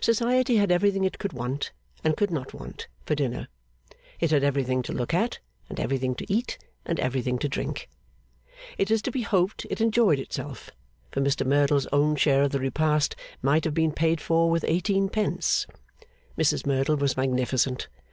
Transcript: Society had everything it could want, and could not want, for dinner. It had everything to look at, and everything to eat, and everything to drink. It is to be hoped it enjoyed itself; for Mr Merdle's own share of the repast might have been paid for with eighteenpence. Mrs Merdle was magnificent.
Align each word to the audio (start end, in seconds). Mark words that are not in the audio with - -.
Society 0.00 0.58
had 0.58 0.70
everything 0.70 1.02
it 1.02 1.18
could 1.18 1.32
want, 1.32 1.72
and 2.04 2.16
could 2.16 2.30
not 2.30 2.54
want, 2.54 2.86
for 3.04 3.16
dinner. 3.16 3.48
It 4.20 4.30
had 4.30 4.44
everything 4.44 4.80
to 4.82 4.92
look 4.92 5.12
at, 5.12 5.40
and 5.68 5.80
everything 5.80 6.14
to 6.14 6.32
eat, 6.32 6.56
and 6.84 7.00
everything 7.00 7.36
to 7.40 7.48
drink. 7.48 7.88
It 8.78 8.92
is 8.92 9.02
to 9.02 9.10
be 9.10 9.22
hoped 9.22 9.66
it 9.68 9.80
enjoyed 9.80 10.20
itself; 10.20 10.70
for 11.10 11.20
Mr 11.20 11.44
Merdle's 11.44 11.88
own 11.92 12.14
share 12.14 12.44
of 12.44 12.52
the 12.52 12.60
repast 12.60 13.16
might 13.42 13.64
have 13.64 13.74
been 13.74 13.90
paid 13.90 14.20
for 14.20 14.50
with 14.50 14.64
eighteenpence. 14.68 15.66
Mrs 16.38 16.64
Merdle 16.64 16.96
was 16.98 17.16
magnificent. 17.16 17.88